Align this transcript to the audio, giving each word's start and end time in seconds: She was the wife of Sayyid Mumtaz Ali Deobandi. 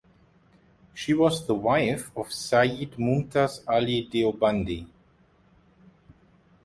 She 0.95 1.13
was 1.13 1.45
the 1.45 1.53
wife 1.53 2.09
of 2.17 2.33
Sayyid 2.33 2.93
Mumtaz 2.97 3.63
Ali 3.67 4.09
Deobandi. 4.11 4.87